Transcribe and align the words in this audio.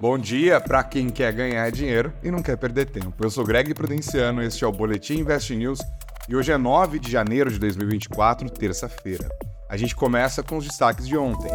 Bom 0.00 0.16
dia 0.16 0.58
para 0.58 0.82
quem 0.82 1.10
quer 1.10 1.30
ganhar 1.30 1.70
dinheiro 1.70 2.10
e 2.22 2.30
não 2.30 2.42
quer 2.42 2.56
perder 2.56 2.86
tempo. 2.86 3.12
Eu 3.22 3.28
sou 3.28 3.44
Greg 3.44 3.74
Prudenciano, 3.74 4.42
este 4.42 4.64
é 4.64 4.66
o 4.66 4.72
Boletim 4.72 5.18
Invest 5.18 5.54
News 5.54 5.78
e 6.26 6.34
hoje 6.34 6.50
é 6.50 6.56
9 6.56 6.98
de 6.98 7.10
janeiro 7.10 7.52
de 7.52 7.58
2024, 7.58 8.48
terça-feira. 8.48 9.28
A 9.68 9.76
gente 9.76 9.94
começa 9.94 10.42
com 10.42 10.56
os 10.56 10.64
destaques 10.64 11.06
de 11.06 11.18
ontem. 11.18 11.52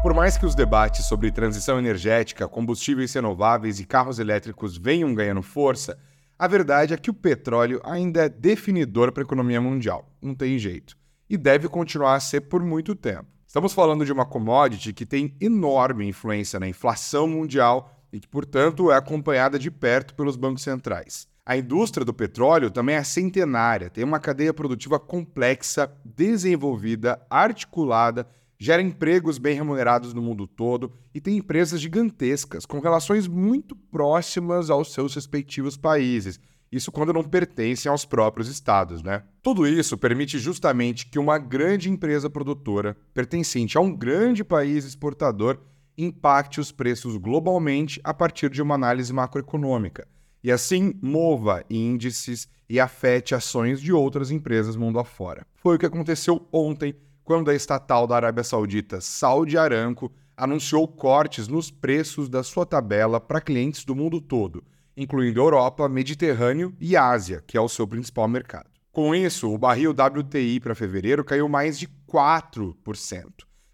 Por 0.00 0.14
mais 0.14 0.38
que 0.38 0.46
os 0.46 0.54
debates 0.54 1.06
sobre 1.06 1.32
transição 1.32 1.76
energética, 1.76 2.46
combustíveis 2.46 3.12
renováveis 3.12 3.80
e 3.80 3.84
carros 3.84 4.20
elétricos 4.20 4.78
venham 4.78 5.12
ganhando 5.12 5.42
força, 5.42 5.98
a 6.38 6.46
verdade 6.46 6.94
é 6.94 6.96
que 6.96 7.10
o 7.10 7.14
petróleo 7.14 7.80
ainda 7.82 8.26
é 8.26 8.28
definidor 8.28 9.10
para 9.10 9.24
a 9.24 9.26
economia 9.26 9.60
mundial. 9.60 10.08
Não 10.22 10.36
tem 10.36 10.56
jeito. 10.56 10.96
E 11.28 11.36
deve 11.36 11.68
continuar 11.68 12.14
a 12.14 12.20
ser 12.20 12.42
por 12.42 12.62
muito 12.62 12.94
tempo. 12.94 13.33
Estamos 13.54 13.72
falando 13.72 14.04
de 14.04 14.12
uma 14.12 14.26
commodity 14.26 14.92
que 14.92 15.06
tem 15.06 15.32
enorme 15.40 16.08
influência 16.08 16.58
na 16.58 16.66
inflação 16.66 17.28
mundial 17.28 17.88
e 18.12 18.18
que, 18.18 18.26
portanto, 18.26 18.90
é 18.90 18.96
acompanhada 18.96 19.60
de 19.60 19.70
perto 19.70 20.12
pelos 20.16 20.34
bancos 20.34 20.64
centrais. 20.64 21.28
A 21.46 21.56
indústria 21.56 22.04
do 22.04 22.12
petróleo 22.12 22.68
também 22.68 22.96
é 22.96 23.04
centenária, 23.04 23.88
tem 23.88 24.02
uma 24.02 24.18
cadeia 24.18 24.52
produtiva 24.52 24.98
complexa, 24.98 25.88
desenvolvida, 26.04 27.24
articulada 27.30 28.26
gera 28.58 28.82
empregos 28.82 29.38
bem 29.38 29.54
remunerados 29.54 30.12
no 30.12 30.20
mundo 30.20 30.48
todo 30.48 30.92
e 31.14 31.20
tem 31.20 31.36
empresas 31.36 31.80
gigantescas, 31.80 32.66
com 32.66 32.80
relações 32.80 33.28
muito 33.28 33.76
próximas 33.76 34.68
aos 34.68 34.92
seus 34.92 35.14
respectivos 35.14 35.76
países. 35.76 36.40
Isso 36.74 36.90
quando 36.90 37.12
não 37.12 37.22
pertencem 37.22 37.88
aos 37.88 38.04
próprios 38.04 38.48
estados, 38.48 39.00
né? 39.00 39.22
Tudo 39.40 39.64
isso 39.64 39.96
permite 39.96 40.40
justamente 40.40 41.06
que 41.06 41.20
uma 41.20 41.38
grande 41.38 41.88
empresa 41.88 42.28
produtora, 42.28 42.96
pertencente 43.14 43.78
a 43.78 43.80
um 43.80 43.94
grande 43.94 44.42
país 44.42 44.84
exportador, 44.84 45.60
impacte 45.96 46.58
os 46.58 46.72
preços 46.72 47.16
globalmente 47.16 48.00
a 48.02 48.12
partir 48.12 48.50
de 48.50 48.60
uma 48.60 48.74
análise 48.74 49.12
macroeconômica 49.12 50.08
e 50.42 50.50
assim 50.50 50.92
mova 51.00 51.64
índices 51.70 52.48
e 52.68 52.80
afete 52.80 53.36
ações 53.36 53.80
de 53.80 53.92
outras 53.92 54.32
empresas 54.32 54.74
mundo 54.74 54.98
afora. 54.98 55.46
Foi 55.54 55.76
o 55.76 55.78
que 55.78 55.86
aconteceu 55.86 56.44
ontem 56.50 56.96
quando 57.22 57.52
a 57.52 57.54
estatal 57.54 58.04
da 58.04 58.16
Arábia 58.16 58.42
Saudita, 58.42 59.00
Saudi 59.00 59.56
Aramco, 59.56 60.10
anunciou 60.36 60.88
cortes 60.88 61.46
nos 61.46 61.70
preços 61.70 62.28
da 62.28 62.42
sua 62.42 62.66
tabela 62.66 63.20
para 63.20 63.40
clientes 63.40 63.84
do 63.84 63.94
mundo 63.94 64.20
todo, 64.20 64.64
incluindo 64.96 65.40
Europa, 65.40 65.88
Mediterrâneo 65.88 66.74
e 66.80 66.96
Ásia, 66.96 67.42
que 67.46 67.56
é 67.56 67.60
o 67.60 67.68
seu 67.68 67.86
principal 67.86 68.28
mercado. 68.28 68.70
Com 68.92 69.14
isso, 69.14 69.52
o 69.52 69.58
barril 69.58 69.90
WTI 69.90 70.60
para 70.60 70.74
fevereiro 70.74 71.24
caiu 71.24 71.48
mais 71.48 71.78
de 71.78 71.88
4%, 72.08 72.74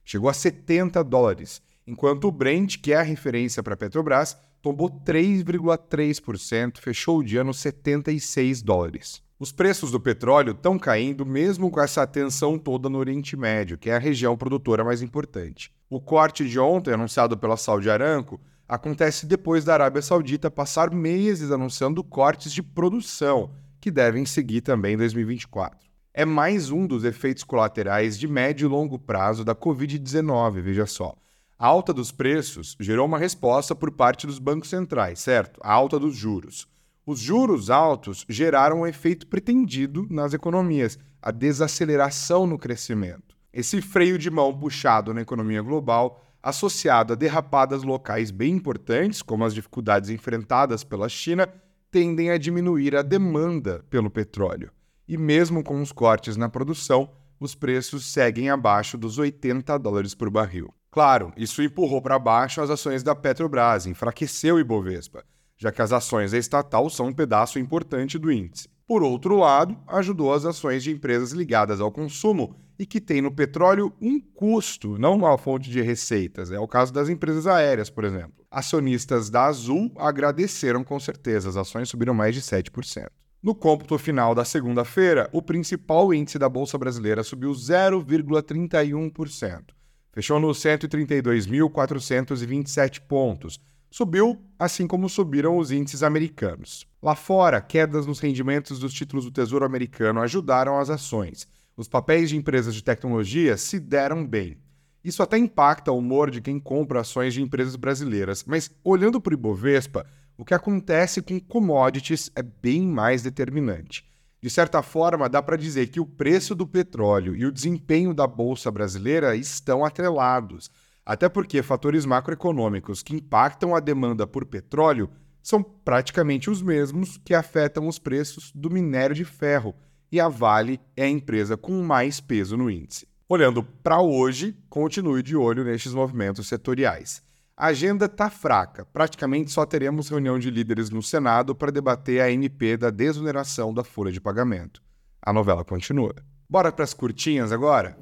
chegou 0.05 0.31
a 0.31 0.33
70 0.33 1.05
dólares, 1.05 1.61
enquanto 1.87 2.25
o 2.25 2.33
Brent, 2.33 2.79
que 2.79 2.93
é 2.93 2.97
a 2.97 3.03
referência 3.03 3.63
para 3.63 3.75
a 3.75 3.77
Petrobras, 3.77 4.37
tombou 4.63 4.91
3,3%, 4.91 6.79
fechou 6.79 7.19
o 7.19 7.25
dia 7.25 7.45
nos 7.45 7.59
76 7.61 8.63
dólares. 8.63 9.23
Os 9.39 9.53
preços 9.53 9.91
do 9.91 9.99
petróleo 9.99 10.53
estão 10.53 10.79
caindo 10.79 11.25
mesmo 11.25 11.71
com 11.71 11.81
essa 11.81 12.07
tensão 12.07 12.59
toda 12.59 12.91
no 12.91 12.99
Oriente 12.99 13.37
Médio, 13.37 13.79
que 13.79 13.89
é 13.89 13.97
a 13.97 13.99
região 13.99 14.37
produtora 14.37 14.85
mais 14.85 15.01
importante. 15.01 15.73
O 15.89 15.99
corte 15.99 16.47
de 16.47 16.59
ontem, 16.59 16.93
anunciado 16.93 17.39
pela 17.39 17.57
Saudi 17.57 17.89
Aramco, 17.89 18.39
acontece 18.71 19.27
depois 19.27 19.65
da 19.65 19.75
Arábia 19.75 20.01
Saudita 20.01 20.49
passar 20.49 20.93
meses 20.93 21.51
anunciando 21.51 22.05
cortes 22.05 22.53
de 22.53 22.63
produção, 22.63 23.51
que 23.81 23.91
devem 23.91 24.25
seguir 24.25 24.61
também 24.61 24.95
em 24.95 24.97
2024. 24.97 25.77
É 26.15 26.25
mais 26.25 26.71
um 26.71 26.87
dos 26.87 27.03
efeitos 27.03 27.43
colaterais 27.43 28.17
de 28.17 28.29
médio 28.29 28.67
e 28.67 28.71
longo 28.71 28.97
prazo 28.97 29.45
da 29.45 29.57
Covid-19, 29.57 30.61
veja 30.61 30.87
só. 30.87 31.17
A 31.59 31.67
alta 31.67 31.93
dos 31.93 32.13
preços 32.13 32.77
gerou 32.79 33.07
uma 33.07 33.19
resposta 33.19 33.75
por 33.75 33.91
parte 33.91 34.25
dos 34.25 34.39
bancos 34.39 34.71
centrais, 34.71 35.19
certo? 35.19 35.59
A 35.65 35.73
alta 35.73 35.99
dos 35.99 36.15
juros. 36.15 36.69
Os 37.05 37.19
juros 37.19 37.71
altos 37.71 38.25
geraram 38.29 38.83
um 38.83 38.87
efeito 38.87 39.27
pretendido 39.27 40.07
nas 40.09 40.33
economias, 40.33 40.97
a 41.21 41.33
desaceleração 41.33 42.47
no 42.47 42.57
crescimento. 42.57 43.37
Esse 43.53 43.83
freio 43.83 44.17
de 44.17 44.31
mão 44.31 44.57
puxado 44.57 45.13
na 45.13 45.23
economia 45.23 45.61
global, 45.61 46.25
associado 46.43 47.13
a 47.13 47.17
derrapadas 47.17 47.83
locais 47.83 48.31
bem 48.31 48.55
importantes, 48.55 49.23
como 49.23 49.45
as 49.45 49.55
dificuldades 49.55 50.11
enfrentadas 50.11 50.85
pela 50.85 51.09
China, 51.09 51.49
tendem 51.91 52.31
a 52.31 52.39
diminuir 52.39 52.97
a 52.97 53.03
demanda 53.03 53.85
pelo 53.91 54.11
petróleo. 54.11 54.71
E 55.07 55.17
mesmo 55.17 55.63
com 55.63 55.81
os 55.81 55.93
cortes 55.93 56.37
na 56.37 56.49
produção, 56.49 57.11
os 57.39 57.55
preços 57.55 58.13
seguem 58.13 58.49
abaixo 58.49 58.97
dos 58.97 59.19
80 59.19 59.79
dólares 59.79 60.15
por 60.15 60.31
barril. 60.31 60.73
Claro, 60.91 61.33
isso 61.37 61.63
empurrou 61.63 62.01
para 62.03 62.19
baixo 62.19 62.61
as 62.61 62.71
ações 62.71 63.03
da 63.03 63.15
Petrobras, 63.15 63.87
enfraqueceu 63.87 64.57
o 64.57 64.61
Ibovespa 64.61 65.25
já 65.61 65.71
que 65.71 65.83
as 65.83 65.93
ações 65.93 66.33
da 66.33 66.39
estatal 66.39 66.89
são 66.89 67.09
um 67.09 67.13
pedaço 67.13 67.59
importante 67.59 68.19
do 68.19 68.33
índice. 68.33 68.67
Por 68.91 69.03
outro 69.05 69.37
lado, 69.37 69.79
ajudou 69.87 70.35
as 70.35 70.45
ações 70.45 70.83
de 70.83 70.91
empresas 70.91 71.31
ligadas 71.31 71.81
ao 71.81 71.93
consumo 71.93 72.57
e 72.77 72.85
que 72.85 73.01
têm 73.01 73.23
no 73.23 73.31
petróleo 73.31 73.93
um 74.03 74.21
custo, 74.21 74.99
não 74.99 75.15
uma 75.15 75.39
fonte 75.39 75.71
de 75.71 75.81
receitas. 75.81 76.51
É 76.51 76.59
o 76.59 76.67
caso 76.67 76.93
das 76.93 77.09
empresas 77.09 77.47
aéreas, 77.47 77.89
por 77.89 78.03
exemplo. 78.03 78.45
Acionistas 78.51 79.31
da 79.31 79.45
Azul 79.45 79.93
agradeceram 79.97 80.83
com 80.83 80.99
certeza, 80.99 81.49
as 81.49 81.57
ações 81.57 81.89
subiram 81.89 82.13
mais 82.13 82.35
de 82.35 82.43
7%. 82.43 83.07
No 83.41 83.55
cômputo 83.55 83.97
final 83.97 84.35
da 84.35 84.45
segunda-feira, 84.45 85.31
o 85.33 85.41
principal 85.41 86.13
índice 86.13 86.37
da 86.37 86.49
Bolsa 86.49 86.77
Brasileira 86.77 87.23
subiu 87.23 87.53
0,31%. 87.53 89.67
Fechou 90.13 90.41
nos 90.41 90.59
132.427 90.59 93.03
pontos, 93.03 93.61
subiu, 93.91 94.41
assim 94.59 94.87
como 94.87 95.09
subiram 95.09 95.59
os 95.59 95.73
índices 95.73 96.03
americanos. 96.03 96.87
Lá 97.03 97.15
fora, 97.15 97.61
quedas 97.61 98.07
nos 98.07 98.21
rendimentos 98.21 98.79
dos 98.79 98.93
títulos 98.93 99.25
do 99.25 99.31
Tesouro 99.31 99.65
Americano 99.65 100.21
ajudaram 100.21 100.79
as 100.79 100.89
ações. 100.89 101.49
Os 101.77 101.89
papéis 101.89 102.31
de 102.31 102.37
empresas 102.37 102.75
de 102.75 102.85
tecnologia 102.85 103.57
se 103.57 103.81
deram 103.81 104.27
bem. 104.27 104.59
Isso 105.03 105.23
até 105.23 105.39
impacta 105.39 105.91
o 105.91 105.99
humor 105.99 106.31
de 106.31 106.41
quem 106.41 106.61
compra 106.61 107.01
ações 107.01 107.35
de 107.35 107.43
empresas 107.43 107.75
brasileiras, 107.75 108.45
mas 108.47 108.71
olhando 108.85 109.21
para 109.21 109.31
o 109.31 109.35
Ibovespa, 109.35 110.07
o 110.37 110.45
que 110.45 110.55
acontece 110.55 111.23
com 111.23 111.41
commodities 111.41 112.31
é 112.37 112.43
bem 112.43 112.83
mais 112.83 113.23
determinante. 113.23 114.09
De 114.43 114.49
certa 114.49 114.83
forma, 114.83 115.29
dá 115.29 115.43
para 115.43 115.57
dizer 115.57 115.89
que 115.89 116.01
o 116.01 116.07
preço 116.07 116.55
do 116.55 116.67
petróleo 116.67 117.35
e 117.37 117.45
o 117.45 117.53
desempenho 117.53 118.15
da 118.15 118.27
bolsa 118.27 118.71
brasileira 118.71 119.37
estão 119.37 119.85
atrelados. 119.85 120.71
Até 121.11 121.29
porque 121.29 121.61
fatores 121.61 122.07
macroeconômicos 122.07 123.03
que 123.03 123.17
impactam 123.17 123.75
a 123.75 123.81
demanda 123.81 124.29
por 124.29 124.45
petróleo 124.45 125.11
são 125.43 125.61
praticamente 125.61 126.49
os 126.49 126.63
mesmos 126.63 127.19
que 127.25 127.35
afetam 127.35 127.89
os 127.89 127.99
preços 127.99 128.53
do 128.55 128.71
minério 128.71 129.13
de 129.13 129.25
ferro, 129.25 129.75
e 130.13 130.21
a 130.21 130.29
Vale 130.29 130.81
é 130.97 131.03
a 131.03 131.09
empresa 131.09 131.57
com 131.57 131.83
mais 131.83 132.21
peso 132.21 132.57
no 132.57 132.71
índice. 132.71 133.09
Olhando 133.29 133.61
para 133.61 134.01
hoje, 134.01 134.57
continue 134.69 135.21
de 135.21 135.35
olho 135.35 135.65
nestes 135.65 135.93
movimentos 135.93 136.47
setoriais. 136.47 137.21
A 137.57 137.67
agenda 137.67 138.05
está 138.05 138.31
fraca, 138.31 138.85
praticamente 138.85 139.51
só 139.51 139.67
teremos 139.67 140.09
reunião 140.09 140.39
de 140.39 140.49
líderes 140.49 140.91
no 140.91 141.03
Senado 141.03 141.57
para 141.57 141.73
debater 141.73 142.21
a 142.21 142.31
MP 142.31 142.77
da 142.77 142.89
desoneração 142.89 143.75
da 143.75 143.83
folha 143.83 144.13
de 144.13 144.21
pagamento. 144.21 144.81
A 145.21 145.33
novela 145.33 145.65
continua. 145.65 146.15
Bora 146.49 146.71
para 146.71 146.85
as 146.85 146.95
curtinhas 146.95 147.51
agora? 147.51 147.99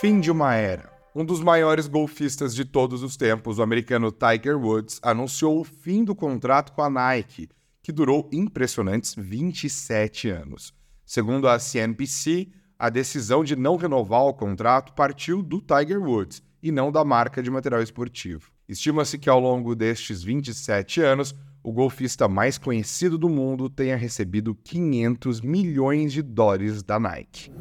Fim 0.00 0.18
de 0.18 0.32
uma 0.32 0.56
era. 0.56 0.93
Um 1.16 1.24
dos 1.24 1.40
maiores 1.40 1.86
golfistas 1.86 2.52
de 2.52 2.64
todos 2.64 3.04
os 3.04 3.16
tempos, 3.16 3.60
o 3.60 3.62
americano 3.62 4.10
Tiger 4.10 4.58
Woods, 4.58 4.98
anunciou 5.00 5.60
o 5.60 5.62
fim 5.62 6.02
do 6.02 6.12
contrato 6.12 6.72
com 6.72 6.82
a 6.82 6.90
Nike, 6.90 7.48
que 7.80 7.92
durou 7.92 8.28
impressionantes 8.32 9.14
27 9.16 10.28
anos. 10.28 10.74
Segundo 11.06 11.46
a 11.46 11.56
CNBC, 11.60 12.48
a 12.76 12.90
decisão 12.90 13.44
de 13.44 13.54
não 13.54 13.76
renovar 13.76 14.22
o 14.22 14.34
contrato 14.34 14.92
partiu 14.92 15.40
do 15.40 15.60
Tiger 15.60 16.02
Woods 16.02 16.42
e 16.60 16.72
não 16.72 16.90
da 16.90 17.04
marca 17.04 17.40
de 17.40 17.48
material 17.48 17.80
esportivo. 17.80 18.50
Estima-se 18.68 19.16
que 19.16 19.30
ao 19.30 19.38
longo 19.38 19.76
destes 19.76 20.20
27 20.20 21.00
anos, 21.00 21.32
o 21.62 21.72
golfista 21.72 22.26
mais 22.26 22.58
conhecido 22.58 23.16
do 23.16 23.28
mundo 23.28 23.70
tenha 23.70 23.96
recebido 23.96 24.52
500 24.52 25.40
milhões 25.42 26.12
de 26.12 26.22
dólares 26.22 26.82
da 26.82 26.98
Nike. 26.98 27.52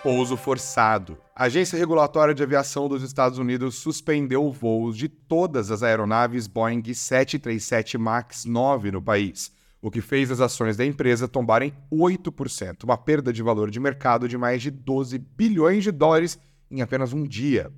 Pouso 0.00 0.36
forçado. 0.36 1.18
A 1.34 1.44
Agência 1.44 1.76
Regulatória 1.76 2.32
de 2.32 2.40
Aviação 2.40 2.88
dos 2.88 3.02
Estados 3.02 3.36
Unidos 3.36 3.74
suspendeu 3.74 4.48
voos 4.52 4.96
de 4.96 5.08
todas 5.08 5.72
as 5.72 5.82
aeronaves 5.82 6.46
Boeing 6.46 6.94
737 6.94 7.98
MAX 7.98 8.44
9 8.44 8.92
no 8.92 9.02
país, 9.02 9.52
o 9.82 9.90
que 9.90 10.00
fez 10.00 10.30
as 10.30 10.40
ações 10.40 10.76
da 10.76 10.86
empresa 10.86 11.26
tombarem 11.26 11.74
8%, 11.92 12.84
uma 12.84 12.96
perda 12.96 13.32
de 13.32 13.42
valor 13.42 13.72
de 13.72 13.80
mercado 13.80 14.28
de 14.28 14.38
mais 14.38 14.62
de 14.62 14.70
12 14.70 15.18
bilhões 15.18 15.82
de 15.82 15.90
dólares 15.90 16.38
em 16.70 16.80
apenas 16.80 17.12
um 17.12 17.24
dia. 17.24 17.72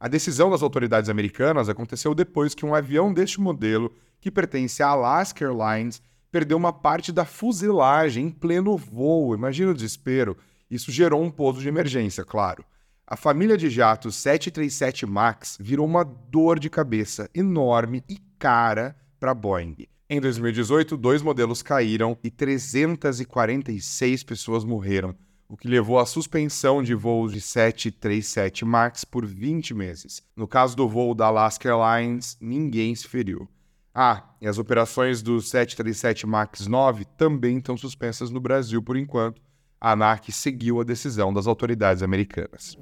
A 0.00 0.08
decisão 0.08 0.50
das 0.50 0.62
autoridades 0.62 1.10
americanas 1.10 1.68
aconteceu 1.68 2.14
depois 2.14 2.54
que 2.54 2.64
um 2.64 2.74
avião 2.74 3.12
deste 3.12 3.38
modelo, 3.38 3.92
que 4.18 4.30
pertence 4.30 4.82
à 4.82 4.88
Alaska 4.88 5.44
Airlines, 5.44 6.00
perdeu 6.32 6.56
uma 6.56 6.72
parte 6.72 7.12
da 7.12 7.26
fuselagem 7.26 8.26
em 8.26 8.30
pleno 8.30 8.78
voo. 8.78 9.34
Imagina 9.34 9.72
o 9.72 9.74
desespero 9.74 10.38
isso 10.70 10.90
gerou 10.90 11.22
um 11.22 11.30
pouso 11.30 11.60
de 11.60 11.68
emergência, 11.68 12.24
claro. 12.24 12.64
a 13.06 13.16
família 13.16 13.56
de 13.56 13.70
jatos 13.70 14.16
737 14.16 15.06
MAX 15.06 15.56
virou 15.60 15.86
uma 15.86 16.04
dor 16.04 16.58
de 16.58 16.68
cabeça 16.68 17.30
enorme 17.34 18.02
e 18.08 18.18
cara 18.38 18.96
para 19.20 19.30
a 19.30 19.34
Boeing. 19.34 19.86
Em 20.08 20.20
2018, 20.20 20.96
dois 20.96 21.22
modelos 21.22 21.62
caíram 21.62 22.16
e 22.22 22.30
346 22.30 24.22
pessoas 24.22 24.64
morreram, 24.64 25.14
o 25.48 25.56
que 25.56 25.68
levou 25.68 25.98
à 25.98 26.06
suspensão 26.06 26.82
de 26.82 26.94
voos 26.94 27.32
de 27.32 27.40
737 27.40 28.64
MAX 28.64 29.04
por 29.04 29.24
20 29.24 29.74
meses. 29.74 30.22
No 30.34 30.46
caso 30.48 30.76
do 30.76 30.88
voo 30.88 31.14
da 31.14 31.26
Alaska 31.26 31.68
Airlines, 31.68 32.36
ninguém 32.40 32.94
se 32.94 33.06
feriu. 33.06 33.48
Ah, 33.94 34.34
e 34.40 34.46
as 34.46 34.58
operações 34.58 35.22
do 35.22 35.40
737 35.40 36.26
MAX 36.26 36.66
9 36.66 37.04
também 37.16 37.58
estão 37.58 37.76
suspensas 37.76 38.30
no 38.30 38.40
Brasil 38.40 38.82
por 38.82 38.96
enquanto, 38.96 39.40
a 39.80 39.92
ANAC 39.92 40.32
seguiu 40.32 40.80
a 40.80 40.84
decisão 40.84 41.32
das 41.32 41.46
autoridades 41.46 42.02
americanas. 42.02 42.76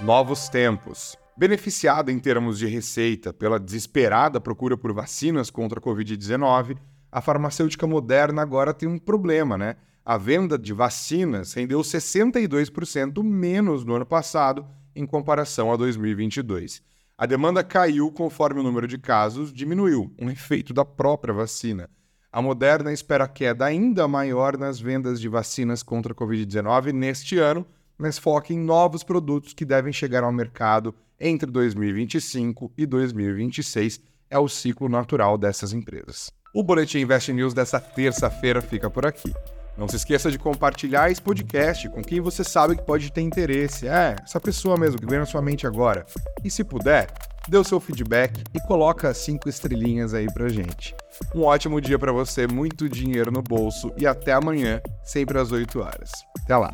Novos 0.00 0.48
tempos. 0.48 1.16
Beneficiada 1.36 2.10
em 2.12 2.18
termos 2.18 2.58
de 2.58 2.66
receita 2.66 3.32
pela 3.32 3.58
desesperada 3.58 4.40
procura 4.40 4.76
por 4.76 4.92
vacinas 4.92 5.50
contra 5.50 5.78
a 5.78 5.82
Covid-19, 5.82 6.76
a 7.12 7.20
farmacêutica 7.20 7.86
Moderna 7.86 8.42
agora 8.42 8.74
tem 8.74 8.88
um 8.88 8.98
problema, 8.98 9.56
né? 9.58 9.76
A 10.04 10.16
venda 10.16 10.58
de 10.58 10.72
vacinas 10.72 11.52
rendeu 11.52 11.80
62% 11.80 13.22
menos 13.22 13.84
no 13.84 13.94
ano 13.94 14.06
passado 14.06 14.66
em 14.94 15.06
comparação 15.06 15.72
a 15.72 15.76
2022. 15.76 16.82
A 17.16 17.26
demanda 17.26 17.62
caiu 17.62 18.10
conforme 18.10 18.60
o 18.60 18.62
número 18.62 18.86
de 18.86 18.96
casos 18.96 19.52
diminuiu, 19.52 20.12
um 20.18 20.30
efeito 20.30 20.72
da 20.72 20.84
própria 20.84 21.34
vacina. 21.34 21.88
A 22.32 22.40
Moderna 22.40 22.92
espera 22.92 23.26
queda 23.26 23.64
ainda 23.64 24.06
maior 24.06 24.56
nas 24.56 24.78
vendas 24.78 25.20
de 25.20 25.28
vacinas 25.28 25.82
contra 25.82 26.12
a 26.12 26.16
Covid-19 26.16 26.92
neste 26.92 27.36
ano, 27.38 27.66
mas 27.98 28.18
foca 28.18 28.52
em 28.52 28.58
novos 28.58 29.02
produtos 29.02 29.52
que 29.52 29.64
devem 29.64 29.92
chegar 29.92 30.22
ao 30.22 30.30
mercado 30.30 30.94
entre 31.18 31.50
2025 31.50 32.72
e 32.78 32.86
2026. 32.86 34.00
É 34.30 34.38
o 34.38 34.46
ciclo 34.46 34.88
natural 34.88 35.36
dessas 35.36 35.72
empresas. 35.72 36.30
O 36.54 36.62
Boletim 36.62 36.98
Invest 36.98 37.32
News 37.32 37.52
dessa 37.52 37.80
terça-feira 37.80 38.62
fica 38.62 38.88
por 38.88 39.04
aqui. 39.04 39.32
Não 39.76 39.88
se 39.88 39.96
esqueça 39.96 40.30
de 40.30 40.38
compartilhar 40.38 41.10
esse 41.10 41.20
podcast 41.20 41.88
com 41.88 42.00
quem 42.00 42.20
você 42.20 42.44
sabe 42.44 42.76
que 42.76 42.82
pode 42.82 43.10
ter 43.10 43.22
interesse. 43.22 43.88
É, 43.88 44.14
essa 44.22 44.38
pessoa 44.38 44.76
mesmo 44.76 45.00
que 45.00 45.06
vem 45.06 45.18
na 45.18 45.26
sua 45.26 45.42
mente 45.42 45.66
agora. 45.66 46.06
E 46.44 46.50
se 46.50 46.62
puder, 46.62 47.08
dê 47.48 47.56
o 47.56 47.64
seu 47.64 47.80
feedback 47.80 48.42
e 48.54 48.60
coloca 48.60 49.12
cinco 49.14 49.48
estrelinhas 49.48 50.14
aí 50.14 50.26
pra 50.32 50.48
gente. 50.48 50.94
Um 51.34 51.42
ótimo 51.42 51.80
dia 51.80 51.98
para 51.98 52.12
você, 52.12 52.46
muito 52.46 52.88
dinheiro 52.88 53.30
no 53.30 53.42
bolso 53.42 53.92
e 53.96 54.06
até 54.06 54.32
amanhã, 54.32 54.80
sempre 55.02 55.38
às 55.38 55.52
8 55.52 55.80
horas. 55.80 56.10
Até 56.44 56.56
lá. 56.56 56.70